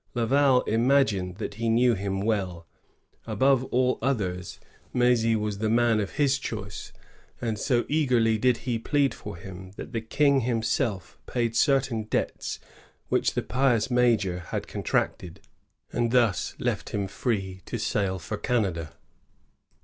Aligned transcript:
Laval 0.15 0.61
imagined 0.61 1.35
that 1.35 1.53
he 1.61 1.69
knew 1.69 1.93
him 1.93 2.21
well. 2.21 2.65
Above 3.27 3.63
all 3.65 3.99
others, 4.01 4.59
M^zy 4.95 5.35
was 5.35 5.59
the 5.59 5.69
man 5.69 5.99
of 5.99 6.13
his 6.13 6.39
choice; 6.39 6.91
and 7.39 7.59
so 7.59 7.85
eagerly 7.87 8.39
did 8.39 8.57
he 8.65 8.79
plead 8.79 9.13
for 9.13 9.37
him 9.37 9.73
that 9.75 9.91
the 9.93 10.01
King 10.01 10.39
himself 10.39 11.19
paid 11.27 11.55
certain 11.55 12.05
debts 12.05 12.59
which 13.09 13.35
the 13.35 13.43
pious 13.43 13.91
major 13.91 14.39
had 14.47 14.67
contracted, 14.67 15.39
and 15.93 16.09
thus 16.09 16.55
left 16.57 16.89
him 16.89 17.07
free 17.07 17.61
to 17.67 17.77
sail 17.77 18.17
for 18.17 18.37
Canada. 18.37 18.93